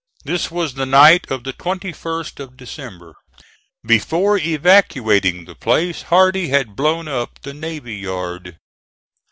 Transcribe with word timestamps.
This 0.25 0.49
was 0.49 0.73
the 0.73 0.87
night 0.87 1.29
of 1.29 1.43
the 1.43 1.53
21st 1.53 2.39
of 2.39 2.57
December. 2.57 3.13
Before 3.85 4.35
evacuating 4.39 5.45
the 5.45 5.53
place 5.53 6.01
Hardee 6.01 6.47
had 6.47 6.75
blown 6.75 7.07
up 7.07 7.39
the 7.43 7.53
navy 7.53 7.97
yard. 7.97 8.57